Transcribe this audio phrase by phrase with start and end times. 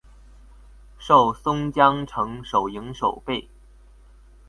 [0.97, 3.47] 授松江城守营守备。